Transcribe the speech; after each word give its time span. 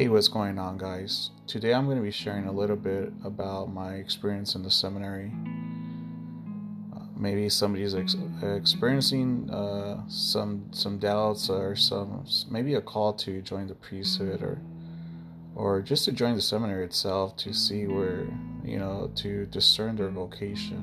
Hey, 0.00 0.08
what's 0.08 0.28
going 0.28 0.58
on, 0.58 0.78
guys? 0.78 1.28
Today 1.46 1.74
I'm 1.74 1.84
going 1.84 1.98
to 1.98 2.02
be 2.02 2.10
sharing 2.10 2.46
a 2.46 2.52
little 2.52 2.74
bit 2.74 3.12
about 3.22 3.70
my 3.70 3.96
experience 3.96 4.54
in 4.54 4.62
the 4.62 4.70
seminary. 4.70 5.30
Uh, 6.96 7.00
maybe 7.14 7.50
somebody's 7.50 7.94
ex- 7.94 8.16
experiencing 8.42 9.50
uh, 9.50 10.00
some 10.08 10.64
some 10.72 10.98
doubts 10.98 11.50
or 11.50 11.76
some 11.76 12.24
maybe 12.50 12.76
a 12.76 12.80
call 12.80 13.12
to 13.12 13.42
join 13.42 13.66
the 13.66 13.74
priesthood 13.74 14.42
or 14.42 14.62
or 15.54 15.82
just 15.82 16.06
to 16.06 16.12
join 16.12 16.34
the 16.34 16.40
seminary 16.40 16.86
itself 16.86 17.36
to 17.36 17.52
see 17.52 17.86
where 17.86 18.26
you 18.64 18.78
know 18.78 19.10
to 19.16 19.44
discern 19.44 19.96
their 19.96 20.08
vocation. 20.08 20.82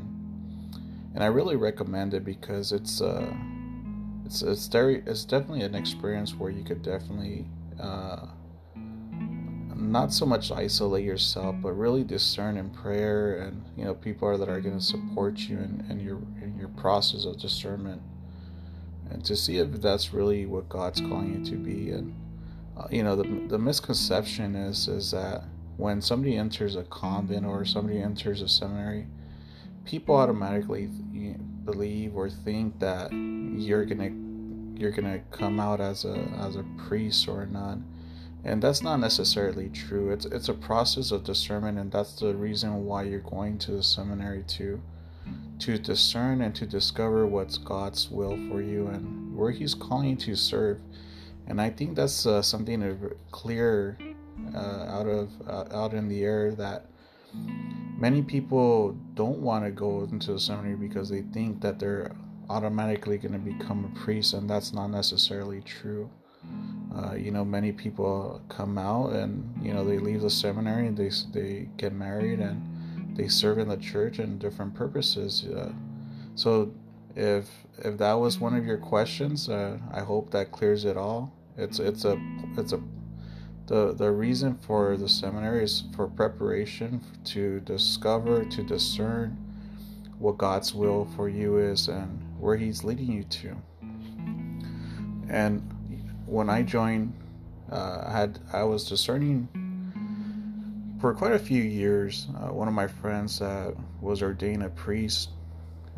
And 1.15 1.23
I 1.23 1.27
really 1.27 1.55
recommend 1.55 2.13
it 2.13 2.23
because 2.23 2.71
it's 2.71 3.01
uh 3.01 3.33
it's 4.27 4.43
it's 4.43 4.67
very 4.67 5.01
it's 5.07 5.25
definitely 5.25 5.63
an 5.63 5.73
experience 5.73 6.35
where 6.35 6.51
you 6.51 6.63
could 6.63 6.83
definitely 6.83 7.47
uh, 7.79 8.27
not 9.77 10.13
so 10.13 10.25
much 10.25 10.51
isolate 10.51 11.05
yourself, 11.05 11.55
but 11.61 11.73
really 11.73 12.03
discern 12.03 12.57
in 12.57 12.69
prayer, 12.69 13.39
and 13.39 13.63
you 13.75 13.85
know 13.85 13.93
people 13.93 14.27
are 14.27 14.37
that 14.37 14.49
are 14.49 14.61
going 14.61 14.77
to 14.77 14.83
support 14.83 15.37
you 15.37 15.57
in, 15.57 15.85
in 15.89 15.99
your 15.99 16.17
in 16.41 16.57
your 16.57 16.69
process 16.69 17.25
of 17.25 17.39
discernment, 17.39 18.01
and 19.09 19.23
to 19.25 19.35
see 19.35 19.57
if 19.57 19.71
that's 19.81 20.13
really 20.13 20.45
what 20.45 20.69
God's 20.69 21.01
calling 21.01 21.39
you 21.39 21.45
to 21.51 21.57
be. 21.57 21.91
And 21.91 22.13
uh, 22.77 22.87
you 22.91 23.03
know 23.03 23.15
the 23.15 23.47
the 23.47 23.59
misconception 23.59 24.55
is 24.55 24.87
is 24.87 25.11
that 25.11 25.43
when 25.77 26.01
somebody 26.01 26.35
enters 26.35 26.75
a 26.75 26.83
convent 26.83 27.45
or 27.45 27.63
somebody 27.65 28.01
enters 28.01 28.41
a 28.41 28.47
seminary, 28.47 29.07
people 29.85 30.15
automatically 30.15 30.89
believe 31.65 32.15
or 32.15 32.29
think 32.29 32.79
that 32.79 33.11
you're 33.11 33.85
gonna 33.85 34.11
you're 34.79 34.91
gonna 34.91 35.19
come 35.31 35.59
out 35.59 35.79
as 35.79 36.05
a 36.05 36.15
as 36.39 36.55
a 36.55 36.65
priest 36.77 37.27
or 37.27 37.43
a 37.43 37.47
nun 37.47 37.85
and 38.43 38.61
that's 38.61 38.81
not 38.81 38.97
necessarily 38.97 39.69
true 39.69 40.11
it's 40.11 40.25
it's 40.25 40.49
a 40.49 40.53
process 40.53 41.11
of 41.11 41.23
discernment 41.23 41.77
and 41.77 41.91
that's 41.91 42.19
the 42.19 42.35
reason 42.35 42.85
why 42.85 43.03
you're 43.03 43.19
going 43.19 43.57
to 43.57 43.71
the 43.71 43.83
seminary 43.83 44.43
to 44.43 44.81
to 45.59 45.77
discern 45.77 46.41
and 46.41 46.55
to 46.55 46.65
discover 46.65 47.25
what's 47.25 47.57
god's 47.57 48.09
will 48.09 48.37
for 48.49 48.61
you 48.61 48.87
and 48.87 49.35
where 49.35 49.51
he's 49.51 49.73
calling 49.73 50.09
you 50.09 50.15
to 50.15 50.35
serve 50.35 50.79
and 51.47 51.59
i 51.59 51.69
think 51.69 51.95
that's 51.95 52.25
uh, 52.25 52.41
something 52.41 52.97
clear 53.31 53.97
uh, 54.53 54.85
out 54.87 55.07
of 55.07 55.29
uh, 55.47 55.65
out 55.71 55.93
in 55.93 56.07
the 56.07 56.23
air 56.23 56.51
that 56.51 56.85
many 57.97 58.21
people 58.21 58.95
don't 59.15 59.39
want 59.39 59.65
to 59.65 59.71
go 59.71 60.03
into 60.03 60.33
the 60.33 60.39
seminary 60.39 60.75
because 60.75 61.09
they 61.09 61.23
think 61.33 61.61
that 61.61 61.79
they're 61.79 62.11
automatically 62.49 63.17
going 63.17 63.33
to 63.33 63.39
become 63.39 63.85
a 63.85 63.99
priest, 63.99 64.33
and 64.33 64.49
that's 64.49 64.73
not 64.73 64.87
necessarily 64.87 65.61
true. 65.61 66.09
Uh, 66.95 67.13
you 67.15 67.31
know, 67.31 67.45
many 67.45 67.71
people 67.71 68.41
come 68.49 68.77
out 68.77 69.11
and 69.13 69.53
you 69.61 69.73
know 69.73 69.83
they 69.83 69.99
leave 69.99 70.21
the 70.21 70.29
seminary 70.29 70.87
and 70.87 70.97
they 70.97 71.11
they 71.31 71.69
get 71.77 71.93
married 71.93 72.39
and 72.39 73.15
they 73.15 73.27
serve 73.27 73.59
in 73.59 73.67
the 73.67 73.77
church 73.77 74.19
in 74.19 74.37
different 74.37 74.73
purposes. 74.73 75.45
Uh, 75.45 75.71
so, 76.35 76.73
if 77.15 77.49
if 77.79 77.97
that 77.97 78.13
was 78.13 78.39
one 78.39 78.55
of 78.55 78.65
your 78.65 78.77
questions, 78.77 79.49
uh, 79.49 79.77
I 79.91 80.01
hope 80.01 80.31
that 80.31 80.51
clears 80.51 80.85
it 80.85 80.97
all. 80.97 81.33
It's 81.57 81.79
it's 81.79 82.05
a 82.05 82.17
it's 82.57 82.73
a 82.73 82.81
the 83.67 83.93
the 83.93 84.11
reason 84.11 84.55
for 84.55 84.97
the 84.97 85.09
seminary 85.09 85.63
is 85.63 85.83
for 85.95 86.07
preparation 86.07 87.01
to 87.25 87.59
discover 87.59 88.45
to 88.45 88.63
discern 88.63 89.37
what 90.19 90.37
God's 90.37 90.73
will 90.73 91.05
for 91.15 91.29
you 91.29 91.57
is 91.57 91.89
and 91.89 92.23
where 92.39 92.57
He's 92.57 92.83
leading 92.83 93.11
you 93.11 93.23
to. 93.23 93.55
And 95.29 95.61
when 96.27 96.49
I 96.49 96.61
joined, 96.61 97.13
uh, 97.71 98.03
I 98.05 98.11
had 98.11 98.39
I 98.53 98.63
was 98.63 98.87
discerning 98.87 99.47
for 100.99 101.13
quite 101.13 101.33
a 101.33 101.39
few 101.39 101.63
years. 101.63 102.27
Uh, 102.35 102.53
one 102.53 102.67
of 102.67 102.73
my 102.73 102.87
friends 102.87 103.41
uh, 103.41 103.71
was 104.01 104.21
ordained 104.21 104.63
a 104.63 104.69
priest. 104.69 105.29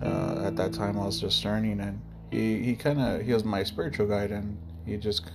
Uh, 0.02 0.44
at 0.46 0.56
that 0.56 0.72
time, 0.72 0.98
I 0.98 1.06
was 1.06 1.20
discerning, 1.20 1.82
and 1.82 2.00
he, 2.32 2.64
he 2.64 2.76
kind 2.76 3.02
of 3.02 3.22
he 3.22 3.34
was 3.34 3.44
my 3.44 3.64
spiritual 3.64 4.08
guide, 4.08 4.32
and 4.32 4.58
he 4.86 4.98
just 4.98 5.30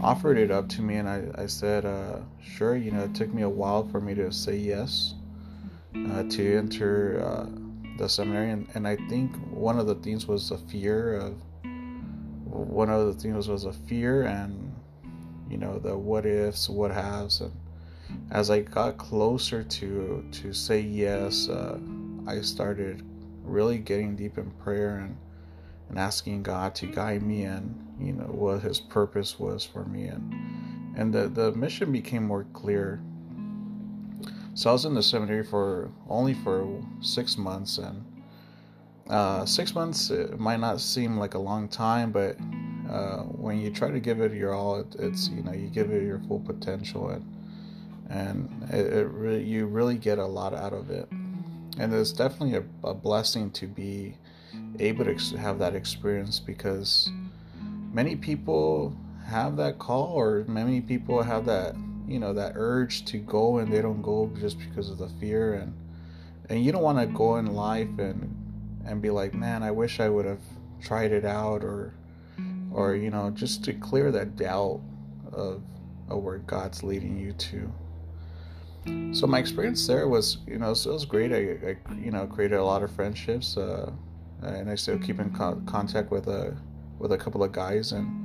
offered 0.00 0.38
it 0.38 0.50
up 0.50 0.68
to 0.70 0.82
me, 0.82 0.96
and 0.96 1.08
I 1.08 1.24
I 1.36 1.46
said 1.46 1.84
uh, 1.84 2.20
sure. 2.42 2.76
You 2.76 2.92
know, 2.92 3.04
it 3.04 3.14
took 3.14 3.32
me 3.32 3.42
a 3.42 3.48
while 3.48 3.88
for 3.88 4.00
me 4.00 4.14
to 4.14 4.30
say 4.30 4.56
yes 4.56 5.14
uh, 6.10 6.22
to 6.24 6.56
enter 6.56 7.50
the 7.96 8.08
seminary, 8.08 8.50
and, 8.50 8.68
and 8.74 8.88
I 8.88 8.96
think 9.08 9.36
one 9.50 9.78
of 9.78 9.86
the 9.86 9.94
things 9.94 10.26
was 10.26 10.48
the 10.48 10.58
fear 10.58 11.14
of 11.14 11.34
one 12.54 12.88
of 12.88 13.06
the 13.06 13.14
things 13.14 13.48
was 13.48 13.64
a 13.64 13.72
fear 13.72 14.22
and 14.22 14.72
you 15.50 15.58
know 15.58 15.78
the 15.78 15.96
what 15.96 16.24
ifs, 16.24 16.68
what 16.68 16.90
haves, 16.90 17.40
and 17.40 17.52
as 18.30 18.50
I 18.50 18.60
got 18.60 18.96
closer 18.96 19.62
to 19.62 20.24
to 20.30 20.52
say 20.52 20.80
yes, 20.80 21.48
uh, 21.48 21.78
I 22.26 22.40
started 22.40 23.02
really 23.42 23.78
getting 23.78 24.16
deep 24.16 24.38
in 24.38 24.50
prayer 24.52 24.98
and 24.98 25.16
and 25.88 25.98
asking 25.98 26.42
God 26.42 26.74
to 26.76 26.86
guide 26.86 27.22
me 27.22 27.44
and 27.44 27.74
you 28.00 28.12
know 28.12 28.24
what 28.24 28.62
His 28.62 28.80
purpose 28.80 29.38
was 29.38 29.64
for 29.64 29.84
me. 29.84 30.04
And 30.04 30.34
and 30.96 31.12
the 31.12 31.28
the 31.28 31.52
mission 31.52 31.92
became 31.92 32.24
more 32.24 32.44
clear. 32.52 33.02
So 34.54 34.70
I 34.70 34.72
was 34.72 34.84
in 34.84 34.94
the 34.94 35.02
seminary 35.02 35.42
for 35.42 35.90
only 36.08 36.34
for 36.34 36.80
six 37.00 37.36
months, 37.36 37.78
and 37.78 38.04
uh, 39.08 39.44
six 39.44 39.74
months 39.74 40.10
it 40.10 40.38
might 40.38 40.60
not 40.60 40.80
seem 40.80 41.18
like 41.18 41.34
a 41.34 41.38
long 41.38 41.68
time, 41.68 42.10
but 42.10 42.36
uh, 42.90 43.18
when 43.22 43.58
you 43.58 43.70
try 43.70 43.90
to 43.90 44.00
give 44.00 44.20
it 44.20 44.32
your 44.32 44.54
all, 44.54 44.76
it, 44.76 44.96
it's 44.98 45.28
you 45.28 45.42
know 45.42 45.52
you 45.52 45.68
give 45.68 45.90
it 45.90 46.02
your 46.02 46.20
full 46.20 46.40
potential, 46.40 47.10
and 47.10 47.24
and 48.08 48.68
it, 48.72 48.92
it 48.92 49.06
really, 49.08 49.44
you 49.44 49.66
really 49.66 49.96
get 49.96 50.18
a 50.18 50.26
lot 50.26 50.54
out 50.54 50.72
of 50.72 50.90
it, 50.90 51.08
and 51.78 51.92
it's 51.92 52.12
definitely 52.12 52.56
a, 52.56 52.88
a 52.88 52.94
blessing 52.94 53.50
to 53.52 53.66
be 53.66 54.16
able 54.78 55.04
to 55.04 55.36
have 55.36 55.58
that 55.58 55.74
experience 55.74 56.40
because 56.40 57.10
many 57.92 58.16
people 58.16 58.96
have 59.26 59.56
that 59.56 59.78
call, 59.78 60.12
or 60.12 60.44
many 60.48 60.80
people 60.80 61.22
have 61.22 61.44
that 61.46 61.74
you 62.06 62.18
know 62.18 62.32
that 62.32 62.52
urge 62.54 63.04
to 63.06 63.18
go 63.18 63.58
and 63.58 63.72
they 63.72 63.80
don't 63.80 64.02
go 64.02 64.30
just 64.38 64.58
because 64.58 64.90
of 64.90 64.98
the 64.98 65.08
fear 65.20 65.54
and 65.54 65.74
and 66.50 66.62
you 66.62 66.70
don't 66.70 66.82
want 66.82 66.98
to 66.98 67.06
go 67.06 67.36
in 67.36 67.46
life 67.54 67.88
and 67.98 68.43
and 68.86 69.00
be 69.00 69.10
like 69.10 69.34
man 69.34 69.62
i 69.62 69.70
wish 69.70 70.00
i 70.00 70.08
would 70.08 70.24
have 70.24 70.40
tried 70.80 71.12
it 71.12 71.24
out 71.24 71.64
or 71.64 71.94
or 72.72 72.94
you 72.94 73.10
know 73.10 73.30
just 73.30 73.64
to 73.64 73.72
clear 73.72 74.10
that 74.10 74.36
doubt 74.36 74.80
of, 75.32 75.62
of 76.08 76.22
where 76.22 76.38
god's 76.38 76.82
leading 76.82 77.18
you 77.18 77.32
to. 77.32 77.72
So 79.12 79.26
my 79.26 79.38
experience 79.38 79.86
there 79.86 80.08
was 80.08 80.38
you 80.46 80.58
know 80.58 80.74
so 80.74 80.90
it 80.90 80.92
was 80.92 81.04
great. 81.06 81.32
I, 81.32 81.70
I 81.70 81.76
you 81.94 82.10
know 82.10 82.26
created 82.26 82.56
a 82.56 82.64
lot 82.64 82.82
of 82.82 82.90
friendships 82.90 83.56
uh, 83.56 83.90
and 84.42 84.68
i 84.68 84.74
still 84.74 84.98
keep 84.98 85.20
in 85.20 85.34
co- 85.34 85.62
contact 85.64 86.10
with 86.10 86.26
a 86.26 86.54
with 86.98 87.12
a 87.12 87.16
couple 87.16 87.42
of 87.42 87.50
guys 87.52 87.92
and 87.92 88.24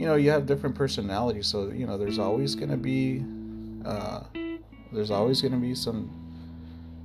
you 0.00 0.06
know 0.06 0.14
you 0.14 0.30
have 0.30 0.46
different 0.46 0.74
personalities. 0.74 1.46
So 1.46 1.70
you 1.70 1.86
know 1.86 1.98
there's 1.98 2.18
always 2.18 2.54
to 2.54 2.76
be 2.76 3.24
uh, 3.84 4.22
there's 4.92 5.10
always 5.10 5.42
to 5.42 5.50
be 5.50 5.74
some 5.74 6.29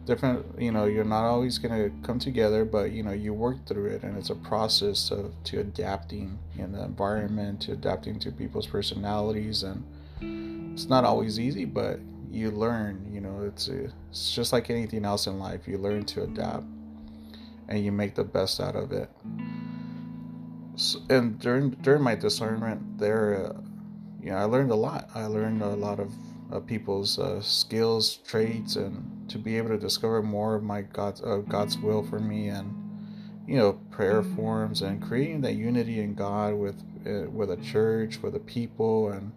different 0.05 0.45
you 0.59 0.71
know 0.71 0.85
you're 0.85 1.03
not 1.03 1.25
always 1.25 1.57
going 1.57 1.73
to 1.73 2.05
come 2.05 2.19
together 2.19 2.63
but 2.63 2.91
you 2.91 3.03
know 3.03 3.11
you 3.11 3.33
work 3.33 3.65
through 3.65 3.87
it 3.87 4.03
and 4.03 4.17
it's 4.17 4.29
a 4.29 4.35
process 4.35 5.11
of 5.11 5.33
to 5.43 5.59
adapting 5.59 6.37
in 6.57 6.71
the 6.71 6.83
environment 6.83 7.61
to 7.61 7.71
adapting 7.71 8.19
to 8.19 8.31
people's 8.31 8.67
personalities 8.67 9.63
and 9.63 9.83
it's 10.73 10.87
not 10.87 11.03
always 11.03 11.39
easy 11.39 11.65
but 11.65 11.99
you 12.29 12.51
learn 12.51 13.09
you 13.11 13.21
know 13.21 13.41
it's 13.41 13.67
it's 13.67 14.33
just 14.33 14.53
like 14.53 14.69
anything 14.69 15.05
else 15.05 15.27
in 15.27 15.39
life 15.39 15.67
you 15.67 15.77
learn 15.77 16.05
to 16.05 16.23
adapt 16.23 16.65
and 17.67 17.83
you 17.83 17.91
make 17.91 18.13
the 18.15 18.23
best 18.23 18.59
out 18.59 18.75
of 18.75 18.91
it 18.91 19.09
and 21.09 21.39
during 21.39 21.71
during 21.81 22.03
my 22.03 22.15
discernment 22.15 22.97
there, 22.97 23.45
uh, 23.45 23.61
you 24.21 24.31
know, 24.31 24.37
I 24.37 24.43
learned 24.43 24.71
a 24.71 24.75
lot. 24.75 25.09
I 25.15 25.25
learned 25.25 25.61
a 25.61 25.69
lot 25.69 25.99
of 25.99 26.11
uh, 26.51 26.59
people's 26.59 27.19
uh, 27.19 27.41
skills, 27.41 28.17
traits, 28.17 28.75
and 28.75 29.29
to 29.29 29.37
be 29.37 29.57
able 29.57 29.69
to 29.69 29.77
discover 29.77 30.21
more 30.21 30.55
of 30.55 30.63
my 30.63 30.81
God's 30.81 31.21
uh, 31.21 31.37
God's 31.47 31.77
will 31.77 32.03
for 32.03 32.19
me, 32.19 32.49
and 32.49 32.73
you 33.47 33.57
know, 33.57 33.73
prayer 33.91 34.23
forms, 34.23 34.81
and 34.81 35.01
creating 35.01 35.41
that 35.41 35.55
unity 35.55 35.99
in 36.01 36.13
God 36.13 36.55
with 36.55 36.81
uh, 37.05 37.29
with 37.29 37.51
a 37.51 37.57
church, 37.57 38.21
with 38.21 38.33
the 38.33 38.39
people, 38.39 39.09
and 39.09 39.31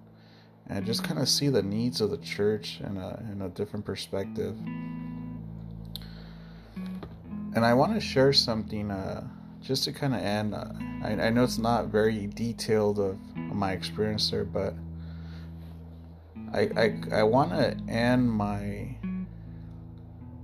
and 0.69 0.85
just 0.85 1.03
kind 1.03 1.19
of 1.19 1.29
see 1.29 1.49
the 1.49 1.63
needs 1.63 2.01
of 2.01 2.11
the 2.11 2.19
church 2.19 2.81
in 2.81 2.97
a 2.97 3.23
in 3.33 3.43
a 3.43 3.49
different 3.49 3.85
perspective. 3.85 4.57
And 7.55 7.65
I 7.65 7.75
want 7.75 7.95
to 7.95 8.01
share 8.01 8.33
something 8.33 8.91
uh, 8.91 9.27
just 9.63 9.85
to 9.85 9.93
kind 9.93 10.15
of 10.15 10.21
end, 10.21 10.55
I, 10.55 11.27
I, 11.27 11.31
know 11.31 11.45
it's 11.45 11.59
not 11.59 11.87
very 11.87 12.27
detailed 12.27 12.99
of, 12.99 13.19
my 13.37 13.73
experience 13.73 14.31
there, 14.31 14.45
but 14.45 14.75
I 16.53 16.61
I, 16.77 17.21
I 17.21 17.23
want 17.23 17.51
to 17.53 17.77
end 17.93 18.31
my 18.31 18.97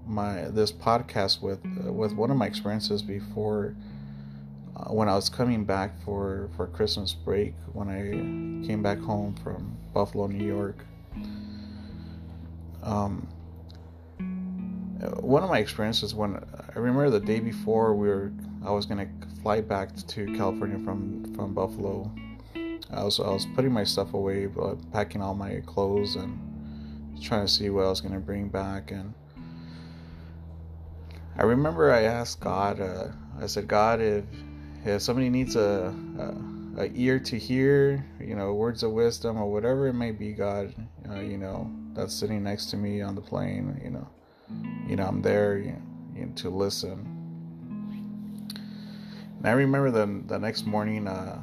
my 0.06 0.42
this 0.50 0.72
podcast 0.72 1.42
with 1.42 1.60
uh, 1.64 1.92
with 1.92 2.12
one 2.12 2.30
of 2.30 2.36
my 2.36 2.46
experiences 2.46 3.02
before 3.02 3.74
uh, 4.76 4.92
when 4.92 5.08
I 5.08 5.14
was 5.14 5.28
coming 5.28 5.64
back 5.64 5.92
for 6.04 6.50
for 6.56 6.66
Christmas 6.66 7.14
break 7.14 7.54
when 7.72 7.88
I 7.88 8.66
came 8.66 8.82
back 8.82 8.98
home 8.98 9.34
from 9.42 9.76
Buffalo, 9.92 10.26
New 10.26 10.44
York. 10.44 10.84
Um, 12.82 13.26
one 15.20 15.42
of 15.42 15.50
my 15.50 15.58
experiences 15.58 16.14
when 16.14 16.36
I 16.36 16.78
remember 16.78 17.10
the 17.10 17.20
day 17.20 17.40
before 17.40 17.94
we 17.94 18.08
were, 18.08 18.32
I 18.64 18.70
was 18.70 18.86
gonna 18.86 19.08
fly 19.42 19.60
back 19.60 19.94
to 19.96 20.26
California 20.36 20.78
from 20.84 21.34
from 21.34 21.54
Buffalo. 21.54 22.10
I 22.94 23.05
was 23.05 23.20
I 23.20 23.29
was 23.29 23.46
putting 23.55 23.73
my 23.73 23.85
stuff 23.85 24.14
away, 24.14 24.46
but 24.46 24.76
packing 24.93 25.20
all 25.20 25.35
my 25.35 25.61
clothes 25.67 26.17
and 26.17 26.38
trying 27.23 27.46
to 27.46 27.52
see 27.52 27.70
what 27.70 27.85
I 27.85 27.88
was 27.88 28.00
gonna 28.00 28.20
bring 28.20 28.49
back. 28.49 28.91
And 28.91 29.14
I 31.37 31.43
remember 31.43 31.93
I 31.93 32.02
asked 32.02 32.41
God. 32.41 32.81
Uh, 32.81 33.08
I 33.41 33.46
said, 33.46 33.67
God, 33.67 34.00
if 34.00 34.25
if 34.85 35.02
somebody 35.02 35.31
needs 35.31 35.56
a, 35.56 35.94
a, 36.19 36.82
a 36.82 36.91
ear 36.94 37.19
to 37.19 37.38
hear, 37.38 38.05
you 38.20 38.37
know, 38.37 38.52
words 38.52 38.82
of 38.82 38.93
wisdom 38.93 39.38
or 39.38 39.50
whatever 39.50 39.88
it 39.88 39.94
may 39.94 40.12
be, 40.12 40.32
God, 40.32 40.75
uh, 41.11 41.20
you 41.20 41.38
know, 41.38 41.70
that's 41.94 42.14
sitting 42.14 42.43
next 42.44 42.67
to 42.67 42.76
me 42.76 43.00
on 43.00 43.14
the 43.14 43.20
plane, 43.20 43.81
you 43.82 43.90
know, 43.90 44.08
you 44.87 44.97
know, 44.97 45.06
I'm 45.06 45.23
there 45.23 45.58
you 45.58 45.76
know, 46.14 46.32
to 46.37 46.50
listen. 46.50 47.11
And 49.38 49.47
I 49.47 49.52
remember 49.52 49.90
the 49.90 50.23
the 50.26 50.38
next 50.38 50.67
morning, 50.67 51.08
uh, 51.08 51.43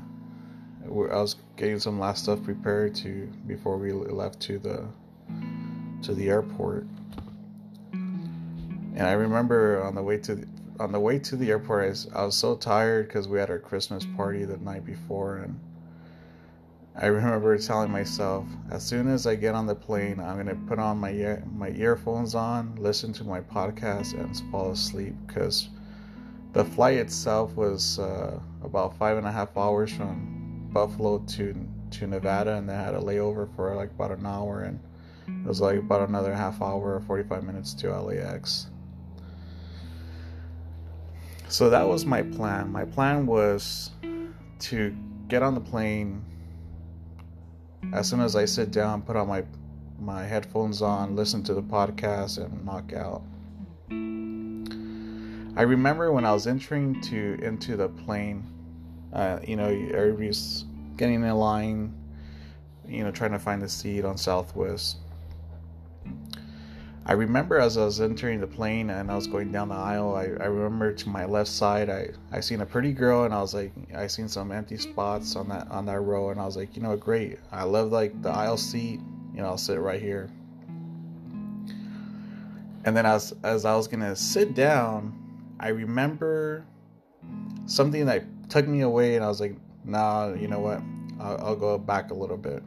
I 0.85 0.89
was 0.89 1.35
getting 1.55 1.79
some 1.79 1.99
last 1.99 2.23
stuff 2.23 2.43
prepared 2.43 2.95
to 2.95 3.29
before 3.47 3.77
we 3.77 3.91
left 3.91 4.39
to 4.41 4.59
the 4.59 4.87
to 6.03 6.13
the 6.13 6.29
airport. 6.29 6.85
And 7.93 9.01
I 9.01 9.13
remember 9.13 9.81
on 9.83 9.95
the 9.95 10.03
way 10.03 10.17
to 10.17 10.35
the, 10.35 10.47
on 10.79 10.91
the 10.91 10.99
way 10.99 11.19
to 11.19 11.35
the 11.35 11.49
airport, 11.49 11.85
I 11.85 11.89
was, 11.89 12.07
I 12.13 12.25
was 12.25 12.35
so 12.35 12.55
tired 12.55 13.07
because 13.07 13.27
we 13.27 13.39
had 13.39 13.49
our 13.49 13.59
Christmas 13.59 14.05
party 14.17 14.43
the 14.43 14.57
night 14.57 14.85
before, 14.85 15.37
and 15.37 15.59
I 16.95 17.05
remember 17.05 17.57
telling 17.57 17.91
myself, 17.91 18.45
as 18.69 18.83
soon 18.83 19.07
as 19.07 19.25
I 19.25 19.35
get 19.35 19.55
on 19.55 19.65
the 19.65 19.75
plane, 19.75 20.19
I'm 20.19 20.37
gonna 20.37 20.55
put 20.67 20.79
on 20.79 20.97
my 20.97 21.39
my 21.55 21.69
earphones 21.69 22.35
on, 22.35 22.75
listen 22.77 23.13
to 23.13 23.23
my 23.23 23.39
podcast, 23.41 24.19
and 24.19 24.51
fall 24.51 24.71
asleep 24.71 25.15
because 25.25 25.69
the 26.53 26.65
flight 26.65 26.97
itself 26.97 27.55
was 27.55 27.99
uh, 27.99 28.39
about 28.61 28.97
five 28.97 29.17
and 29.17 29.25
a 29.25 29.31
half 29.31 29.55
hours 29.55 29.91
from 29.91 30.40
Buffalo 30.71 31.19
to 31.19 31.67
to 31.91 32.07
Nevada, 32.07 32.55
and 32.55 32.69
they 32.69 32.73
had 32.73 32.95
a 32.95 32.99
layover 32.99 33.53
for 33.55 33.75
like 33.75 33.91
about 33.91 34.11
an 34.11 34.25
hour, 34.25 34.61
and 34.61 34.79
it 35.27 35.47
was 35.47 35.61
like 35.61 35.77
about 35.77 36.07
another 36.07 36.33
half 36.33 36.61
hour 36.61 36.95
or 36.95 37.01
45 37.01 37.43
minutes 37.43 37.73
to 37.75 37.93
LAX. 37.93 38.67
So 41.49 41.69
that 41.69 41.87
was 41.87 42.05
my 42.05 42.21
plan. 42.21 42.71
My 42.71 42.85
plan 42.85 43.25
was 43.25 43.91
to 44.59 44.95
get 45.27 45.43
on 45.43 45.53
the 45.53 45.61
plane 45.61 46.23
as 47.93 48.07
soon 48.07 48.21
as 48.21 48.35
I 48.35 48.45
sit 48.45 48.71
down, 48.71 49.01
put 49.01 49.15
on 49.15 49.27
my 49.27 49.43
my 49.99 50.23
headphones 50.23 50.81
on, 50.81 51.15
listen 51.15 51.43
to 51.43 51.53
the 51.53 51.61
podcast, 51.61 52.43
and 52.43 52.65
knock 52.65 52.93
out. 52.93 53.21
I 55.55 55.63
remember 55.63 56.11
when 56.11 56.25
I 56.25 56.31
was 56.31 56.47
entering 56.47 56.99
to 57.01 57.37
into 57.43 57.75
the 57.75 57.89
plane, 57.89 58.47
uh, 59.13 59.39
you 59.45 59.55
know, 59.55 59.67
everybody's 59.67 60.65
getting 60.97 61.23
in 61.23 61.35
line, 61.35 61.93
you 62.87 63.03
know, 63.03 63.11
trying 63.11 63.31
to 63.31 63.39
find 63.39 63.63
a 63.63 63.69
seat 63.69 64.05
on 64.05 64.17
Southwest. 64.17 64.97
I 67.03 67.13
remember 67.13 67.57
as 67.57 67.77
I 67.77 67.85
was 67.85 67.99
entering 67.99 68.39
the 68.39 68.47
plane 68.47 68.91
and 68.91 69.09
I 69.09 69.15
was 69.15 69.25
going 69.25 69.51
down 69.51 69.69
the 69.69 69.75
aisle, 69.75 70.15
I, 70.15 70.25
I 70.41 70.45
remember 70.45 70.93
to 70.93 71.09
my 71.09 71.25
left 71.25 71.49
side, 71.49 71.89
I, 71.89 72.09
I 72.31 72.39
seen 72.39 72.61
a 72.61 72.65
pretty 72.65 72.93
girl 72.93 73.23
and 73.23 73.33
I 73.33 73.41
was 73.41 73.55
like, 73.55 73.71
I 73.95 74.05
seen 74.05 74.27
some 74.27 74.51
empty 74.51 74.77
spots 74.77 75.35
on 75.35 75.49
that 75.49 75.69
on 75.71 75.85
that 75.87 75.99
row 75.99 76.29
and 76.29 76.39
I 76.39 76.45
was 76.45 76.55
like, 76.55 76.75
you 76.75 76.83
know, 76.83 76.95
great. 76.95 77.39
I 77.51 77.63
love 77.63 77.91
like 77.91 78.21
the 78.21 78.29
aisle 78.29 78.57
seat. 78.57 78.99
You 79.33 79.41
know, 79.41 79.47
I'll 79.47 79.57
sit 79.57 79.79
right 79.79 80.01
here. 80.01 80.29
And 82.85 82.95
then 82.95 83.05
as 83.05 83.33
as 83.43 83.65
I 83.65 83.75
was 83.75 83.87
gonna 83.87 84.15
sit 84.15 84.53
down, 84.53 85.17
I 85.59 85.69
remember 85.69 86.65
something 87.65 88.05
that 88.05 88.25
took 88.51 88.67
me 88.67 88.81
away 88.81 89.15
and 89.15 89.23
I 89.23 89.29
was 89.29 89.39
like, 89.39 89.55
nah, 89.85 90.33
you 90.33 90.47
know 90.47 90.59
what? 90.59 90.81
I'll, 91.19 91.37
I'll 91.45 91.55
go 91.55 91.77
back 91.77 92.11
a 92.11 92.13
little 92.13 92.37
bit. 92.37 92.61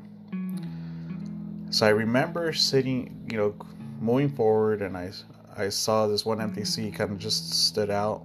So 1.70 1.86
I 1.86 1.90
remember 1.90 2.52
sitting, 2.54 3.28
you 3.30 3.36
know, 3.36 3.54
moving 4.00 4.30
forward 4.30 4.80
and 4.80 4.96
I 4.96 5.12
I 5.56 5.68
saw 5.68 6.06
this 6.08 6.24
one 6.24 6.40
empty 6.40 6.64
seat 6.64 6.94
kind 6.94 7.12
of 7.12 7.18
just 7.18 7.52
stood 7.52 7.90
out. 7.90 8.24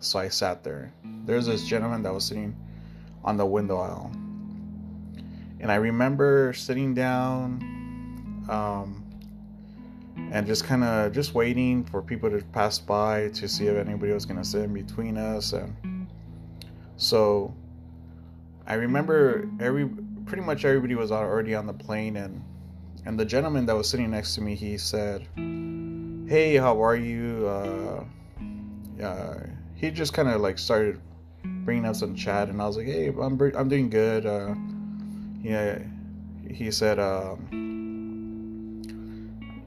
So 0.00 0.18
I 0.18 0.28
sat 0.28 0.62
there. 0.62 0.92
There's 1.24 1.46
this 1.46 1.64
gentleman 1.64 2.02
that 2.02 2.12
was 2.12 2.24
sitting 2.24 2.54
on 3.24 3.36
the 3.36 3.46
window 3.46 3.78
aisle. 3.78 4.10
And 5.60 5.72
I 5.72 5.76
remember 5.76 6.52
sitting 6.54 6.92
down 6.92 7.62
um, 8.50 9.04
and 10.32 10.46
just 10.46 10.64
kind 10.64 10.84
of 10.84 11.12
just 11.12 11.34
waiting 11.34 11.84
for 11.84 12.02
people 12.02 12.30
to 12.30 12.44
pass 12.52 12.78
by 12.78 13.28
to 13.28 13.48
see 13.48 13.68
if 13.68 13.76
anybody 13.78 14.12
was 14.12 14.26
going 14.26 14.38
to 14.38 14.44
sit 14.44 14.62
in 14.62 14.74
between 14.74 15.16
us 15.16 15.54
and 15.54 15.95
so 16.96 17.54
I 18.66 18.74
remember 18.74 19.48
every 19.60 19.88
pretty 20.26 20.42
much 20.42 20.64
everybody 20.64 20.94
was 20.94 21.12
already 21.12 21.54
on 21.54 21.66
the 21.66 21.72
plane 21.72 22.16
and 22.16 22.42
and 23.06 23.18
the 23.18 23.24
gentleman 23.24 23.66
that 23.66 23.76
was 23.76 23.88
sitting 23.88 24.10
next 24.10 24.34
to 24.34 24.40
me, 24.40 24.56
he 24.56 24.76
said, 24.76 25.28
"Hey, 26.28 26.56
how 26.56 26.82
are 26.82 26.96
you?" 26.96 27.46
Uh, 27.46 28.04
uh, 29.00 29.38
he 29.74 29.92
just 29.92 30.12
kind 30.12 30.28
of 30.28 30.40
like 30.40 30.58
started 30.58 31.00
bringing 31.44 31.84
up 31.84 31.94
some 31.94 32.16
chat, 32.16 32.48
and 32.48 32.60
I 32.60 32.66
was 32.66 32.76
like, 32.76 32.86
"Hey, 32.86 33.06
I'm 33.08 33.40
I'm 33.40 33.68
doing 33.68 33.88
good." 33.90 34.26
Uh, 34.26 34.56
yeah, 35.40 35.78
he 36.50 36.72
said, 36.72 36.98
um, 36.98 37.46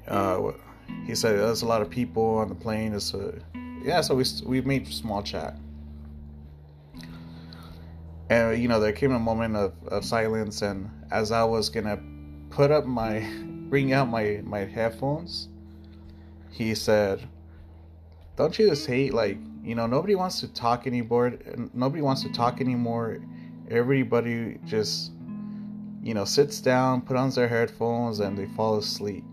uh, 0.05 0.51
he 1.05 1.15
said 1.15 1.39
there's 1.39 1.61
a 1.61 1.65
lot 1.65 1.81
of 1.81 1.89
people 1.89 2.39
on 2.39 2.49
the 2.49 2.55
plane. 2.55 2.93
It's 2.93 3.13
a, 3.13 3.35
yeah, 3.81 4.01
so 4.01 4.15
we 4.15 4.25
we 4.45 4.59
made 4.59 4.85
small 4.87 5.23
chat. 5.23 5.55
And 8.29 8.61
you 8.61 8.67
know, 8.67 8.79
there 8.79 8.93
came 8.93 9.11
a 9.11 9.19
moment 9.19 9.55
of, 9.55 9.73
of 9.87 10.05
silence, 10.05 10.61
and 10.61 10.89
as 11.11 11.31
I 11.31 11.43
was 11.43 11.69
gonna 11.69 11.99
put 12.49 12.71
up 12.71 12.85
my 12.85 13.19
bring 13.69 13.93
out 13.93 14.09
my 14.09 14.41
my 14.43 14.65
headphones 14.65 15.47
he 16.49 16.73
said 16.73 17.29
don't 18.35 18.57
you 18.57 18.67
just 18.67 18.87
hate 18.87 19.13
like 19.13 19.37
you 19.63 19.75
know 19.75 19.85
nobody 19.85 20.15
wants 20.15 20.39
to 20.39 20.47
talk 20.47 20.87
anymore 20.87 21.37
nobody 21.73 22.01
wants 22.01 22.23
to 22.23 22.31
talk 22.31 22.61
anymore. 22.61 23.19
Everybody 23.69 24.57
just 24.65 25.11
you 26.01 26.13
know 26.13 26.25
sits 26.25 26.61
down 26.61 27.01
put 27.01 27.17
on 27.17 27.29
their 27.31 27.47
headphones 27.47 28.19
and 28.19 28.37
they 28.37 28.45
fall 28.47 28.77
asleep 28.77 29.23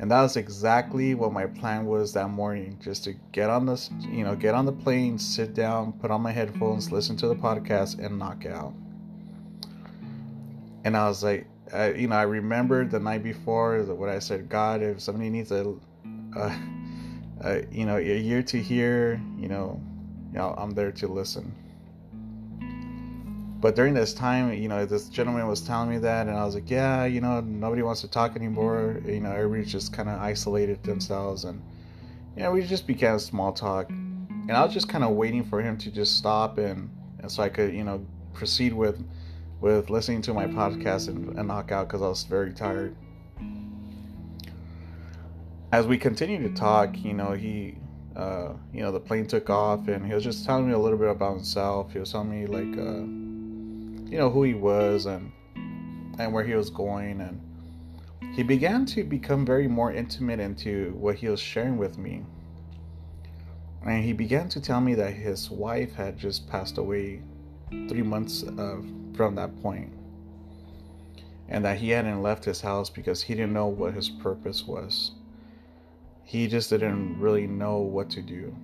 and 0.00 0.10
that 0.10 0.22
was 0.22 0.36
exactly 0.36 1.14
what 1.14 1.32
my 1.32 1.46
plan 1.46 1.86
was 1.86 2.12
that 2.12 2.28
morning 2.28 2.76
just 2.82 3.04
to 3.04 3.12
get 3.30 3.48
on 3.48 3.66
this 3.66 3.90
you 4.00 4.24
know 4.24 4.34
get 4.34 4.54
on 4.54 4.66
the 4.66 4.72
plane 4.72 5.18
sit 5.18 5.54
down 5.54 5.92
put 5.92 6.10
on 6.10 6.20
my 6.20 6.32
headphones 6.32 6.90
listen 6.90 7.16
to 7.16 7.28
the 7.28 7.36
podcast 7.36 8.04
and 8.04 8.18
knock 8.18 8.44
out 8.46 8.74
and 10.84 10.96
i 10.96 11.06
was 11.06 11.22
like 11.22 11.46
I, 11.72 11.92
you 11.92 12.08
know, 12.08 12.16
I 12.16 12.22
remembered 12.22 12.90
the 12.90 12.98
night 12.98 13.22
before 13.22 13.80
what 13.82 14.08
I 14.08 14.18
said. 14.18 14.48
God, 14.48 14.82
if 14.82 15.00
somebody 15.00 15.30
needs 15.30 15.52
a, 15.52 15.74
a, 16.36 16.56
a 17.40 17.64
you 17.70 17.86
know, 17.86 17.96
a 17.96 18.18
year 18.18 18.42
to 18.42 18.60
hear, 18.60 19.20
you 19.38 19.48
know, 19.48 19.80
you 20.32 20.38
know, 20.38 20.54
I'm 20.56 20.72
there 20.72 20.92
to 20.92 21.08
listen. 21.08 21.54
But 23.60 23.76
during 23.76 23.92
this 23.92 24.14
time, 24.14 24.54
you 24.54 24.68
know, 24.68 24.86
this 24.86 25.08
gentleman 25.08 25.46
was 25.46 25.60
telling 25.60 25.90
me 25.90 25.98
that, 25.98 26.26
and 26.26 26.36
I 26.36 26.44
was 26.44 26.54
like, 26.54 26.70
yeah, 26.70 27.04
you 27.04 27.20
know, 27.20 27.40
nobody 27.40 27.82
wants 27.82 28.00
to 28.00 28.08
talk 28.08 28.34
anymore. 28.34 29.02
You 29.04 29.20
know, 29.20 29.32
everybody's 29.32 29.70
just 29.70 29.92
kind 29.92 30.08
of 30.08 30.18
isolated 30.18 30.82
themselves, 30.82 31.44
and 31.44 31.62
you 32.36 32.42
know, 32.42 32.52
we 32.52 32.62
just 32.62 32.86
began 32.86 33.18
small 33.18 33.52
talk. 33.52 33.90
And 33.90 34.52
I 34.52 34.64
was 34.64 34.72
just 34.72 34.88
kind 34.88 35.04
of 35.04 35.10
waiting 35.10 35.44
for 35.44 35.60
him 35.60 35.76
to 35.78 35.90
just 35.90 36.16
stop, 36.16 36.56
and, 36.56 36.88
and 37.18 37.30
so 37.30 37.42
I 37.42 37.50
could, 37.50 37.74
you 37.74 37.84
know, 37.84 38.04
proceed 38.32 38.72
with 38.72 39.04
with 39.60 39.90
listening 39.90 40.22
to 40.22 40.32
my 40.32 40.46
podcast 40.46 41.08
and, 41.08 41.38
and 41.38 41.48
knock 41.48 41.70
out 41.70 41.86
because 41.86 42.00
I 42.00 42.08
was 42.08 42.24
very 42.24 42.54
tired. 42.54 42.96
As 45.70 45.86
we 45.86 45.98
continued 45.98 46.42
to 46.42 46.58
talk, 46.58 46.96
you 46.96 47.12
know, 47.12 47.32
he, 47.32 47.76
uh, 48.16 48.54
you 48.72 48.80
know, 48.80 48.90
the 48.90 48.98
plane 48.98 49.26
took 49.26 49.50
off 49.50 49.86
and 49.88 50.06
he 50.06 50.14
was 50.14 50.24
just 50.24 50.46
telling 50.46 50.66
me 50.66 50.72
a 50.72 50.78
little 50.78 50.98
bit 50.98 51.10
about 51.10 51.34
himself. 51.34 51.92
He 51.92 51.98
was 51.98 52.10
telling 52.10 52.30
me 52.30 52.46
like, 52.46 52.78
uh, 52.78 53.29
you 54.10 54.18
know, 54.18 54.28
who 54.28 54.42
he 54.42 54.54
was 54.54 55.06
and 55.06 55.32
and 56.18 56.32
where 56.32 56.44
he 56.44 56.54
was 56.54 56.68
going, 56.68 57.20
and 57.20 57.40
he 58.34 58.42
began 58.42 58.84
to 58.86 59.04
become 59.04 59.46
very 59.46 59.68
more 59.68 59.92
intimate 59.92 60.40
into 60.40 60.92
what 60.98 61.14
he 61.14 61.28
was 61.28 61.40
sharing 61.40 61.78
with 61.78 61.96
me. 61.96 62.24
And 63.86 64.04
he 64.04 64.12
began 64.12 64.48
to 64.50 64.60
tell 64.60 64.80
me 64.80 64.94
that 64.94 65.14
his 65.14 65.48
wife 65.48 65.94
had 65.94 66.18
just 66.18 66.48
passed 66.48 66.76
away 66.76 67.22
three 67.88 68.02
months 68.02 68.42
of 68.42 68.86
from 69.14 69.36
that. 69.36 69.50
And 71.48 71.64
that 71.64 71.78
he 71.78 71.90
hadn't 71.90 72.22
left 72.22 72.44
his 72.44 72.60
house 72.60 72.90
because 72.90 73.22
he 73.22 73.34
didn't 73.34 73.52
know 73.52 73.68
what 73.68 73.94
his 73.94 74.10
purpose 74.10 74.66
was. 74.66 75.12
He 76.24 76.46
just 76.46 76.70
didn't 76.70 77.18
really 77.18 77.46
know 77.46 77.78
what 77.78 78.10
to 78.10 78.22
do. 78.22 78.54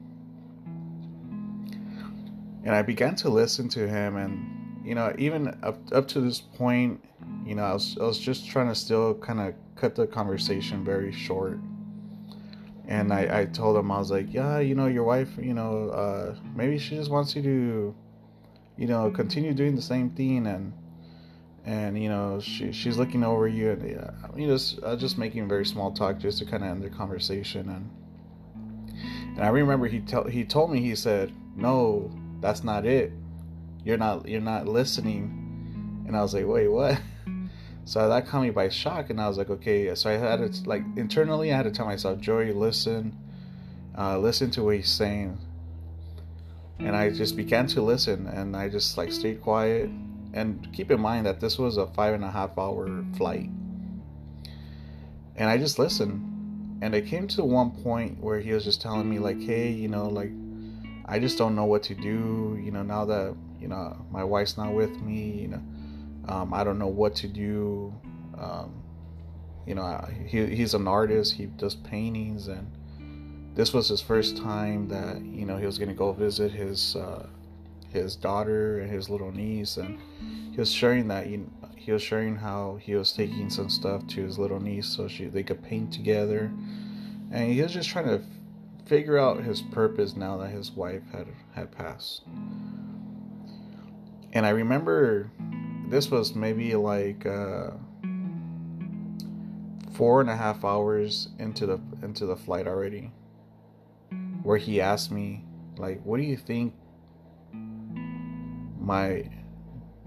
And 2.64 2.74
I 2.74 2.82
began 2.82 3.14
to 3.16 3.28
listen 3.28 3.68
to 3.70 3.88
him 3.88 4.16
and 4.16 4.55
you 4.86 4.94
know, 4.94 5.12
even 5.18 5.48
up 5.64 5.78
up 5.92 6.06
to 6.08 6.20
this 6.20 6.40
point, 6.40 7.04
you 7.44 7.56
know, 7.56 7.64
I 7.64 7.72
was 7.72 7.98
I 8.00 8.04
was 8.04 8.20
just 8.20 8.48
trying 8.48 8.68
to 8.68 8.74
still 8.74 9.14
kind 9.14 9.40
of 9.40 9.54
cut 9.74 9.96
the 9.96 10.06
conversation 10.06 10.84
very 10.84 11.10
short. 11.10 11.58
And 12.86 13.12
I, 13.12 13.40
I 13.40 13.44
told 13.46 13.76
him 13.76 13.90
I 13.90 13.98
was 13.98 14.12
like, 14.12 14.32
yeah, 14.32 14.60
you 14.60 14.76
know, 14.76 14.86
your 14.86 15.02
wife, 15.02 15.30
you 15.38 15.54
know, 15.54 15.90
uh, 15.90 16.36
maybe 16.54 16.78
she 16.78 16.94
just 16.94 17.10
wants 17.10 17.34
you 17.34 17.42
to, 17.42 17.94
you 18.76 18.86
know, 18.86 19.10
continue 19.10 19.52
doing 19.54 19.74
the 19.74 19.82
same 19.82 20.10
thing 20.10 20.46
and 20.46 20.72
and 21.64 22.00
you 22.00 22.08
know 22.08 22.38
she 22.38 22.70
she's 22.70 22.96
looking 22.96 23.24
over 23.24 23.48
you 23.48 23.72
and 23.72 23.90
yeah, 23.90 24.10
you 24.36 24.46
know 24.46 24.54
just 24.54 24.78
uh, 24.84 24.94
just 24.94 25.18
making 25.18 25.48
very 25.48 25.66
small 25.66 25.90
talk 25.90 26.16
just 26.16 26.38
to 26.38 26.44
kind 26.44 26.62
of 26.62 26.70
end 26.70 26.80
the 26.80 26.88
conversation 26.88 27.68
and 27.68 27.90
and 29.36 29.44
I 29.44 29.48
remember 29.48 29.88
he 29.88 29.98
tell 29.98 30.22
he 30.28 30.44
told 30.44 30.70
me 30.70 30.80
he 30.80 30.94
said 30.94 31.32
no 31.56 32.08
that's 32.40 32.62
not 32.62 32.86
it 32.86 33.10
you're 33.86 33.96
not 33.96 34.28
you're 34.28 34.40
not 34.40 34.66
listening. 34.66 36.04
And 36.06 36.16
I 36.16 36.20
was 36.20 36.34
like 36.34 36.46
wait 36.46 36.68
what? 36.68 37.00
So 37.88 38.08
that 38.08 38.26
caught 38.26 38.42
me 38.42 38.50
by 38.50 38.68
shock 38.68 39.10
and 39.10 39.20
I 39.20 39.28
was 39.28 39.38
like 39.38 39.48
okay. 39.48 39.94
So 39.94 40.10
I 40.10 40.14
had 40.14 40.52
to 40.52 40.68
like 40.68 40.82
internally 40.96 41.52
I 41.52 41.56
had 41.56 41.62
to 41.62 41.70
tell 41.70 41.86
myself 41.86 42.20
Joey 42.20 42.52
listen 42.52 43.16
uh, 43.96 44.18
listen 44.18 44.50
to 44.52 44.62
what 44.62 44.76
he's 44.76 44.90
saying. 44.90 45.38
And 46.78 46.94
I 46.94 47.10
just 47.10 47.36
began 47.36 47.66
to 47.68 47.80
listen 47.80 48.26
and 48.26 48.56
I 48.56 48.68
just 48.68 48.98
like 48.98 49.12
stayed 49.12 49.40
quiet. 49.40 49.88
And 50.34 50.68
keep 50.74 50.90
in 50.90 51.00
mind 51.00 51.24
that 51.24 51.40
this 51.40 51.58
was 51.58 51.78
a 51.78 51.86
five 51.86 52.12
and 52.12 52.24
a 52.24 52.30
half 52.30 52.58
hour 52.58 53.04
flight. 53.16 53.48
And 55.36 55.48
I 55.48 55.56
just 55.56 55.78
listened. 55.78 56.78
And 56.82 56.94
it 56.94 57.06
came 57.06 57.26
to 57.28 57.44
one 57.44 57.70
point 57.70 58.20
where 58.20 58.38
he 58.38 58.52
was 58.52 58.64
just 58.64 58.82
telling 58.82 59.08
me, 59.08 59.18
like, 59.18 59.40
hey, 59.40 59.70
you 59.70 59.88
know, 59.88 60.08
like, 60.08 60.30
I 61.06 61.18
just 61.18 61.38
don't 61.38 61.54
know 61.54 61.64
what 61.64 61.82
to 61.84 61.94
do. 61.94 62.58
You 62.60 62.70
know, 62.70 62.82
now 62.82 63.04
that, 63.04 63.34
you 63.60 63.68
know, 63.68 63.96
my 64.10 64.24
wife's 64.24 64.56
not 64.56 64.74
with 64.74 65.00
me, 65.00 65.42
you 65.42 65.48
know, 65.48 65.62
um, 66.28 66.52
I 66.52 66.64
don't 66.64 66.78
know 66.78 66.88
what 66.88 67.14
to 67.16 67.28
do. 67.28 67.94
Um, 68.38 68.82
you 69.66 69.74
know, 69.74 70.06
he, 70.26 70.46
he's 70.46 70.74
an 70.74 70.86
artist, 70.86 71.32
he 71.34 71.46
does 71.46 71.74
paintings, 71.74 72.48
and 72.48 72.70
this 73.54 73.72
was 73.72 73.88
his 73.88 74.00
first 74.00 74.36
time 74.36 74.88
that, 74.88 75.20
you 75.20 75.46
know, 75.46 75.56
he 75.56 75.66
was 75.66 75.78
to 75.78 75.86
go 75.86 76.12
visit 76.12 76.52
his. 76.52 76.96
Uh, 76.96 77.26
his 77.92 78.16
daughter 78.16 78.80
and 78.80 78.90
his 78.90 79.08
little 79.08 79.32
niece, 79.32 79.76
and 79.78 79.98
he 80.50 80.56
was 80.58 80.70
sharing 80.70 81.08
that 81.08 81.26
he, 81.26 81.40
he 81.76 81.92
was 81.92 82.02
sharing 82.02 82.36
how 82.36 82.78
he 82.80 82.94
was 82.94 83.12
taking 83.12 83.48
some 83.48 83.70
stuff 83.70 84.06
to 84.08 84.22
his 84.22 84.38
little 84.38 84.60
niece 84.60 84.86
so 84.86 85.08
she 85.08 85.26
they 85.26 85.42
could 85.42 85.62
paint 85.62 85.92
together, 85.92 86.52
and 87.30 87.52
he 87.52 87.62
was 87.62 87.72
just 87.72 87.88
trying 87.88 88.06
to 88.06 88.22
figure 88.86 89.18
out 89.18 89.42
his 89.42 89.60
purpose 89.60 90.16
now 90.16 90.38
that 90.38 90.50
his 90.50 90.70
wife 90.70 91.02
had 91.12 91.26
had 91.54 91.70
passed. 91.72 92.22
And 94.32 94.46
I 94.46 94.50
remember 94.50 95.30
this 95.88 96.10
was 96.10 96.34
maybe 96.34 96.74
like 96.74 97.26
uh, 97.26 97.70
four 99.92 100.20
and 100.20 100.30
a 100.30 100.36
half 100.36 100.64
hours 100.64 101.28
into 101.38 101.66
the 101.66 101.80
into 102.02 102.26
the 102.26 102.36
flight 102.36 102.66
already, 102.66 103.12
where 104.42 104.58
he 104.58 104.80
asked 104.80 105.10
me 105.10 105.44
like, 105.76 106.02
"What 106.02 106.18
do 106.18 106.22
you 106.22 106.36
think 106.36 106.72
my, 108.86 109.28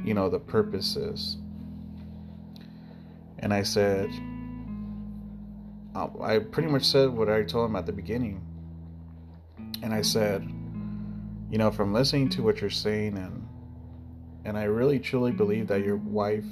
you 0.03 0.13
know, 0.13 0.29
the 0.29 0.39
purposes. 0.39 1.37
And 3.39 3.53
I 3.53 3.63
said, 3.63 4.09
I 5.95 6.39
pretty 6.39 6.69
much 6.69 6.85
said 6.85 7.09
what 7.09 7.29
I 7.29 7.43
told 7.43 7.69
him 7.69 7.75
at 7.75 7.85
the 7.85 7.91
beginning. 7.91 8.41
And 9.81 9.93
I 9.93 10.01
said, 10.01 10.43
you 11.49 11.57
know, 11.57 11.71
from 11.71 11.93
listening 11.93 12.29
to 12.29 12.43
what 12.43 12.61
you're 12.61 12.69
saying 12.69 13.17
and 13.17 13.47
and 14.45 14.57
I 14.57 14.63
really 14.63 14.99
truly 14.99 15.31
believe 15.31 15.67
that 15.67 15.83
your 15.83 15.97
wife 15.97 16.45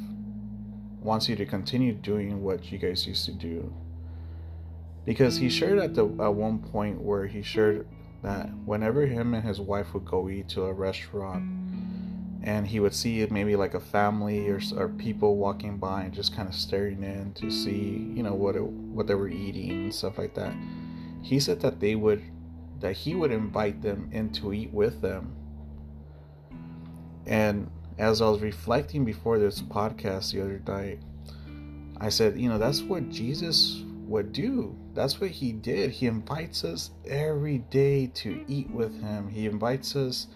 wants 1.01 1.29
you 1.29 1.35
to 1.37 1.45
continue 1.45 1.93
doing 1.93 2.43
what 2.43 2.71
you 2.71 2.77
guys 2.77 3.07
used 3.07 3.25
to 3.25 3.31
do. 3.31 3.73
Because 5.05 5.37
he 5.37 5.49
shared 5.49 5.79
at 5.79 5.95
the 5.95 6.03
at 6.03 6.33
one 6.33 6.59
point 6.59 7.01
where 7.01 7.25
he 7.27 7.41
shared 7.41 7.87
that 8.23 8.49
whenever 8.65 9.05
him 9.05 9.33
and 9.33 9.43
his 9.43 9.59
wife 9.61 9.93
would 9.93 10.05
go 10.05 10.27
eat 10.29 10.49
to 10.49 10.65
a 10.65 10.73
restaurant, 10.73 11.43
and 12.43 12.67
he 12.67 12.79
would 12.79 12.93
see 12.93 13.25
maybe 13.29 13.55
like 13.55 13.73
a 13.73 13.79
family 13.79 14.49
or, 14.49 14.59
or 14.75 14.89
people 14.89 15.37
walking 15.37 15.77
by 15.77 16.03
and 16.03 16.13
just 16.13 16.35
kind 16.35 16.47
of 16.47 16.55
staring 16.55 17.03
in 17.03 17.33
to 17.33 17.49
see 17.49 18.11
you 18.15 18.23
know 18.23 18.33
what 18.33 18.55
it, 18.55 18.63
what 18.63 19.07
they 19.07 19.15
were 19.15 19.27
eating 19.27 19.71
and 19.71 19.93
stuff 19.93 20.17
like 20.17 20.33
that 20.35 20.53
he 21.21 21.39
said 21.39 21.59
that 21.61 21.79
they 21.79 21.95
would 21.95 22.23
that 22.79 22.93
he 22.93 23.15
would 23.15 23.31
invite 23.31 23.81
them 23.81 24.09
in 24.11 24.31
to 24.31 24.53
eat 24.53 24.73
with 24.73 25.01
them. 25.01 25.35
And 27.25 27.69
as 27.97 28.21
i 28.21 28.29
was 28.29 28.41
reflecting 28.41 29.03
before 29.03 29.39
this 29.39 29.59
podcast 29.59 30.31
the 30.31 30.39
other 30.39 30.61
night 30.67 30.99
i 31.99 32.09
said 32.09 32.39
you 32.39 32.47
know 32.47 32.59
that's 32.59 32.83
what 32.83 33.09
jesus 33.09 33.83
would 34.07 34.31
do. 34.31 34.75
That's 34.93 35.19
what 35.19 35.31
he 35.31 35.51
did. 35.51 35.91
He 35.91 36.07
invites 36.07 36.63
us 36.63 36.91
every 37.05 37.59
day 37.59 38.07
to 38.15 38.43
eat 38.47 38.69
with 38.71 38.99
him. 39.01 39.27
He 39.27 39.45
invites 39.45 39.95
us 39.95 40.27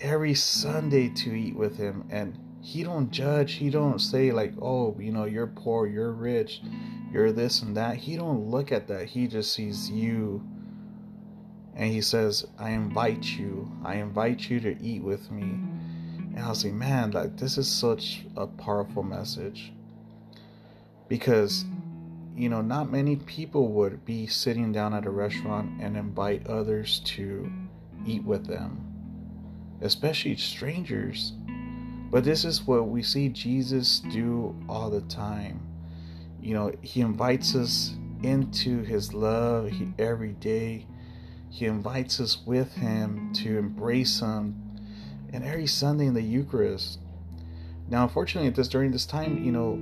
every 0.00 0.34
Sunday 0.34 1.08
to 1.08 1.34
eat 1.34 1.56
with 1.56 1.76
him. 1.76 2.04
And 2.10 2.38
he 2.60 2.82
don't 2.82 3.10
judge. 3.10 3.54
He 3.54 3.70
don't 3.70 4.00
say 4.00 4.32
like 4.32 4.52
oh 4.60 4.96
you 4.98 5.12
know 5.12 5.24
you're 5.24 5.46
poor 5.46 5.86
you're 5.86 6.12
rich 6.12 6.60
you're 7.12 7.32
this 7.32 7.62
and 7.62 7.76
that. 7.76 7.96
He 7.96 8.16
don't 8.16 8.50
look 8.50 8.72
at 8.72 8.88
that. 8.88 9.06
He 9.06 9.26
just 9.26 9.54
sees 9.54 9.90
you 9.90 10.42
and 11.78 11.90
he 11.90 12.02
says 12.02 12.46
i 12.58 12.70
invite 12.70 13.24
you 13.24 13.70
i 13.82 13.94
invite 13.94 14.50
you 14.50 14.60
to 14.60 14.78
eat 14.82 15.02
with 15.02 15.30
me 15.30 15.42
and 15.42 16.40
i 16.40 16.48
was 16.48 16.62
like 16.62 16.74
man 16.74 17.10
like 17.12 17.34
this 17.38 17.56
is 17.56 17.66
such 17.66 18.26
a 18.36 18.46
powerful 18.46 19.02
message 19.02 19.72
because 21.08 21.64
you 22.36 22.50
know 22.50 22.60
not 22.60 22.92
many 22.92 23.16
people 23.16 23.68
would 23.68 24.04
be 24.04 24.26
sitting 24.26 24.72
down 24.72 24.92
at 24.92 25.06
a 25.06 25.10
restaurant 25.10 25.70
and 25.80 25.96
invite 25.96 26.46
others 26.46 27.00
to 27.00 27.50
eat 28.04 28.22
with 28.22 28.46
them 28.46 28.88
especially 29.80 30.36
strangers. 30.36 31.32
But 32.10 32.24
this 32.24 32.44
is 32.44 32.66
what 32.66 32.88
we 32.88 33.02
see 33.02 33.28
Jesus 33.28 34.00
do 34.00 34.56
all 34.68 34.90
the 34.90 35.02
time. 35.02 35.60
You 36.40 36.54
know, 36.54 36.72
he 36.80 37.00
invites 37.00 37.54
us 37.54 37.94
into 38.22 38.82
his 38.82 39.12
love 39.12 39.70
every 39.98 40.32
day. 40.32 40.86
He 41.50 41.66
invites 41.66 42.20
us 42.20 42.38
with 42.44 42.74
him 42.74 43.32
to 43.34 43.58
embrace 43.58 44.20
him. 44.20 44.62
And 45.32 45.44
every 45.44 45.66
Sunday 45.66 46.06
in 46.06 46.14
the 46.14 46.22
Eucharist. 46.22 47.00
Now, 47.88 48.04
unfortunately, 48.04 48.50
this 48.50 48.68
during 48.68 48.92
this 48.92 49.06
time, 49.06 49.42
you 49.44 49.52
know, 49.52 49.78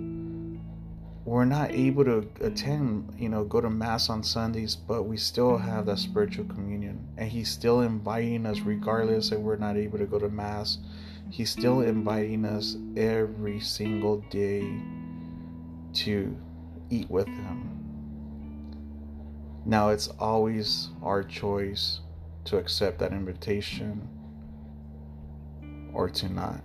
we're 1.25 1.45
not 1.45 1.73
able 1.73 2.05
to 2.05 2.29
attend, 2.41 3.13
you 3.19 3.29
know, 3.29 3.43
go 3.43 3.61
to 3.61 3.69
Mass 3.69 4.09
on 4.09 4.23
Sundays, 4.23 4.77
but 4.77 5.03
we 5.05 5.17
still 5.17 5.59
have 5.59 5.87
that 5.87 5.99
spiritual 5.99 6.45
communion. 6.45 7.05
And 7.17 7.29
He's 7.29 7.51
still 7.51 7.81
inviting 7.81 8.47
us, 8.47 8.61
regardless 8.61 9.31
that 9.31 9.41
we're 9.41 9.57
not 9.57 9.77
able 9.77 9.99
to 9.99 10.07
go 10.07 10.21
to 10.21 10.29
Mass. 10.29 10.79
He's 11.31 11.51
still 11.51 11.81
inviting 11.81 12.45
us 12.45 12.77
every 12.97 13.59
single 13.59 14.19
day 14.31 14.81
to 15.95 16.37
eat 16.91 17.11
with 17.11 17.27
Him. 17.27 17.76
Now, 19.67 19.89
it's 19.89 20.07
always 20.21 20.91
our 21.03 21.25
choice 21.25 21.99
to 22.45 22.57
accept 22.57 23.01
that 23.01 23.11
invitation 23.11 24.09
or 25.93 26.09
to 26.09 26.29
not. 26.29 26.63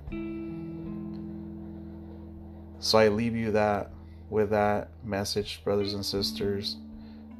So 2.77 2.99
I 2.99 3.07
leave 3.07 3.35
you 3.35 3.51
that 3.53 3.91
with 4.29 4.51
that 4.51 4.91
message, 5.03 5.63
brothers 5.63 5.95
and 5.95 6.05
sisters, 6.05 6.77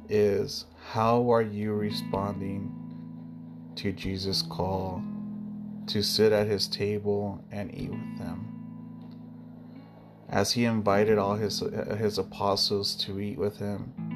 is 0.08 0.66
how 0.90 1.30
are 1.30 1.42
you 1.42 1.74
responding 1.74 2.72
to 3.76 3.92
Jesus' 3.92 4.42
call 4.42 5.00
to 5.86 6.02
sit 6.02 6.32
at 6.32 6.48
his 6.48 6.66
table 6.66 7.44
and 7.52 7.72
eat 7.72 7.90
with 7.90 8.18
him? 8.18 8.48
As 10.28 10.50
he 10.50 10.64
invited 10.64 11.18
all 11.18 11.36
his, 11.36 11.60
his 11.98 12.18
apostles 12.18 12.96
to 12.96 13.20
eat 13.20 13.38
with 13.38 13.58
him, 13.58 14.11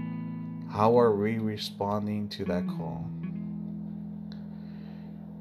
how 0.70 0.98
are 0.98 1.14
we 1.14 1.38
responding 1.38 2.28
to 2.30 2.44
that 2.46 2.66
call? 2.66 3.08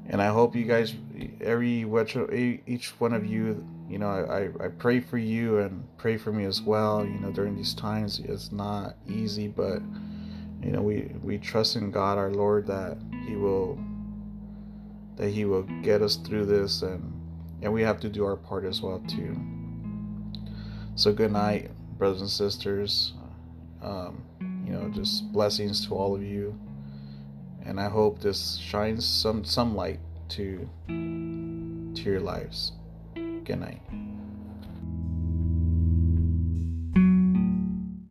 And 0.08 0.22
I 0.22 0.28
hope 0.28 0.54
you 0.54 0.64
guys, 0.64 0.94
every 1.40 1.84
each 2.66 3.00
one 3.00 3.12
of 3.12 3.26
you 3.26 3.66
you 3.88 3.98
know, 3.98 4.08
I, 4.08 4.64
I 4.64 4.68
pray 4.68 5.00
for 5.00 5.18
you 5.18 5.58
and 5.58 5.84
pray 5.96 6.16
for 6.16 6.32
me 6.32 6.44
as 6.44 6.60
well. 6.60 7.04
You 7.04 7.20
know, 7.20 7.30
during 7.30 7.54
these 7.54 7.74
times, 7.74 8.18
it's 8.18 8.50
not 8.50 8.96
easy, 9.06 9.46
but 9.48 9.80
you 10.62 10.72
know, 10.72 10.82
we 10.82 11.12
we 11.22 11.38
trust 11.38 11.76
in 11.76 11.90
God, 11.90 12.18
our 12.18 12.30
Lord, 12.30 12.66
that 12.66 12.98
He 13.26 13.36
will 13.36 13.78
that 15.16 15.30
He 15.30 15.44
will 15.44 15.62
get 15.82 16.02
us 16.02 16.16
through 16.16 16.46
this, 16.46 16.82
and 16.82 17.12
and 17.62 17.72
we 17.72 17.82
have 17.82 18.00
to 18.00 18.08
do 18.08 18.24
our 18.24 18.36
part 18.36 18.64
as 18.64 18.82
well 18.82 19.02
too. 19.06 19.36
So 20.96 21.12
good 21.12 21.32
night, 21.32 21.70
brothers 21.96 22.22
and 22.22 22.30
sisters. 22.30 23.12
Um, 23.82 24.24
you 24.66 24.72
know, 24.72 24.88
just 24.88 25.32
blessings 25.32 25.86
to 25.86 25.94
all 25.94 26.14
of 26.16 26.22
you, 26.22 26.58
and 27.64 27.78
I 27.78 27.88
hope 27.88 28.20
this 28.20 28.56
shines 28.56 29.06
some 29.06 29.44
some 29.44 29.76
light 29.76 30.00
to 30.30 30.68
to 30.88 32.02
your 32.02 32.20
lives. 32.20 32.72
Good 33.14 33.60
night. 33.60 33.80